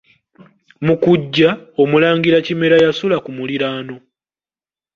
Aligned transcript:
Mu 0.85 0.95
kujja, 1.03 1.49
omulangira 1.81 2.37
Kimera 2.45 2.77
yasula 2.83 3.15
ku 3.23 3.29
muliraano. 3.37 3.95